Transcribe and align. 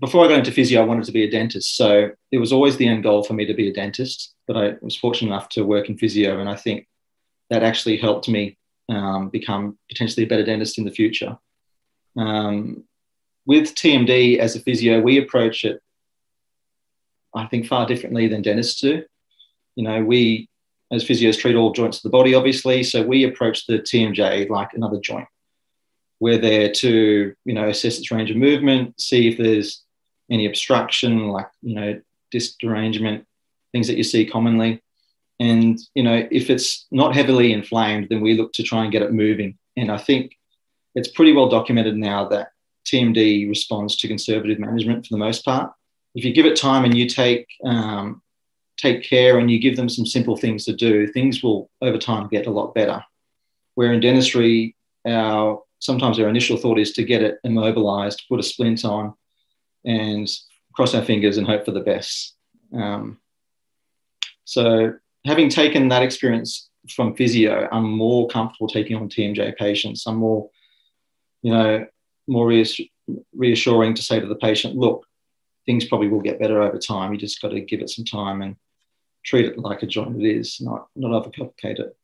before 0.00 0.24
I 0.24 0.28
got 0.28 0.38
into 0.38 0.52
physio, 0.52 0.80
I 0.80 0.84
wanted 0.84 1.04
to 1.04 1.12
be 1.12 1.24
a 1.24 1.30
dentist. 1.30 1.76
So 1.76 2.10
it 2.32 2.38
was 2.38 2.52
always 2.52 2.76
the 2.76 2.88
end 2.88 3.02
goal 3.02 3.22
for 3.22 3.34
me 3.34 3.44
to 3.44 3.54
be 3.54 3.68
a 3.68 3.72
dentist. 3.72 4.34
But 4.46 4.56
I 4.56 4.74
was 4.80 4.96
fortunate 4.96 5.28
enough 5.28 5.48
to 5.50 5.62
work 5.62 5.88
in 5.88 5.98
physio, 5.98 6.40
and 6.40 6.48
I 6.48 6.56
think 6.56 6.88
that 7.50 7.62
actually 7.62 7.98
helped 7.98 8.28
me 8.28 8.56
um, 8.88 9.28
become 9.28 9.78
potentially 9.88 10.24
a 10.24 10.28
better 10.28 10.44
dentist 10.44 10.78
in 10.78 10.84
the 10.84 10.90
future. 10.90 11.38
Um, 12.16 12.84
with 13.46 13.74
TMD 13.74 14.38
as 14.38 14.56
a 14.56 14.60
physio, 14.60 15.00
we 15.00 15.18
approach 15.18 15.64
it, 15.64 15.80
I 17.34 17.46
think, 17.46 17.66
far 17.66 17.86
differently 17.86 18.26
than 18.26 18.42
dentists 18.42 18.80
do. 18.80 19.04
You 19.76 19.84
know, 19.84 20.02
we 20.02 20.48
as 20.90 21.04
physios 21.04 21.38
treat 21.38 21.56
all 21.56 21.72
joints 21.72 21.98
of 21.98 22.02
the 22.04 22.10
body, 22.10 22.34
obviously. 22.34 22.82
So 22.82 23.02
we 23.02 23.24
approach 23.24 23.66
the 23.66 23.78
TMJ 23.78 24.48
like 24.48 24.72
another 24.74 24.98
joint. 25.00 25.28
We're 26.18 26.38
there 26.38 26.70
to, 26.72 27.34
you 27.44 27.54
know, 27.54 27.68
assess 27.68 27.98
its 27.98 28.10
range 28.10 28.30
of 28.30 28.36
movement, 28.36 29.00
see 29.00 29.28
if 29.28 29.38
there's 29.38 29.84
any 30.30 30.46
obstruction, 30.46 31.28
like, 31.28 31.48
you 31.62 31.74
know, 31.74 32.00
disc 32.30 32.56
derangement, 32.60 33.26
things 33.72 33.88
that 33.88 33.96
you 33.96 34.04
see 34.04 34.24
commonly. 34.24 34.82
And, 35.38 35.78
you 35.94 36.02
know, 36.02 36.26
if 36.30 36.50
it's 36.50 36.86
not 36.90 37.14
heavily 37.14 37.52
inflamed, 37.52 38.08
then 38.10 38.20
we 38.20 38.34
look 38.34 38.52
to 38.54 38.62
try 38.62 38.82
and 38.82 38.92
get 38.92 39.02
it 39.02 39.12
moving. 39.12 39.58
And 39.76 39.90
I 39.90 39.96
think 39.96 40.36
it's 40.94 41.08
pretty 41.08 41.32
well 41.32 41.48
documented 41.48 41.96
now 41.96 42.28
that 42.28 42.50
TMD 42.86 43.48
responds 43.48 43.96
to 43.96 44.08
conservative 44.08 44.58
management 44.58 45.06
for 45.06 45.14
the 45.14 45.18
most 45.18 45.44
part. 45.44 45.72
If 46.14 46.24
you 46.24 46.32
give 46.32 46.46
it 46.46 46.56
time 46.56 46.84
and 46.84 46.96
you 46.96 47.08
take 47.08 47.46
um, 47.64 48.22
take 48.76 49.02
care 49.02 49.38
and 49.38 49.50
you 49.50 49.58
give 49.58 49.76
them 49.76 49.88
some 49.88 50.06
simple 50.06 50.36
things 50.36 50.64
to 50.64 50.72
do, 50.72 51.06
things 51.06 51.42
will 51.42 51.70
over 51.82 51.98
time 51.98 52.28
get 52.28 52.46
a 52.46 52.50
lot 52.50 52.74
better. 52.74 53.04
Where 53.74 53.92
in 53.92 54.00
dentistry, 54.00 54.74
our 55.06 55.62
sometimes 55.78 56.18
our 56.18 56.28
initial 56.28 56.56
thought 56.56 56.78
is 56.78 56.92
to 56.92 57.04
get 57.04 57.22
it 57.22 57.38
immobilized, 57.44 58.24
put 58.28 58.40
a 58.40 58.42
splint 58.42 58.84
on, 58.84 59.14
and 59.84 60.30
cross 60.72 60.94
our 60.94 61.04
fingers 61.04 61.36
and 61.36 61.46
hope 61.46 61.64
for 61.64 61.72
the 61.72 61.80
best. 61.80 62.34
Um, 62.74 63.18
so, 64.44 64.94
having 65.26 65.48
taken 65.48 65.88
that 65.88 66.02
experience 66.02 66.70
from 66.88 67.14
physio, 67.14 67.68
I'm 67.70 67.90
more 67.90 68.28
comfortable 68.28 68.68
taking 68.68 68.96
on 68.96 69.08
TMJ 69.08 69.56
patients. 69.56 70.06
I'm 70.06 70.16
more, 70.16 70.50
you 71.42 71.52
know, 71.52 71.86
more 72.26 72.46
reassuring 73.32 73.94
to 73.94 74.02
say 74.02 74.20
to 74.20 74.26
the 74.26 74.36
patient, 74.36 74.76
look, 74.76 75.06
things 75.66 75.84
probably 75.84 76.08
will 76.08 76.20
get 76.20 76.40
better 76.40 76.62
over 76.62 76.78
time. 76.78 77.12
You 77.12 77.18
just 77.18 77.40
got 77.40 77.50
to 77.50 77.60
give 77.60 77.80
it 77.80 77.90
some 77.90 78.04
time 78.04 78.42
and 78.42 78.56
treat 79.24 79.44
it 79.44 79.58
like 79.58 79.82
a 79.82 79.86
joint 79.86 80.20
it 80.20 80.26
is, 80.26 80.60
not 80.60 80.88
not 80.96 81.10
overcomplicate 81.10 81.78
it. 81.80 81.96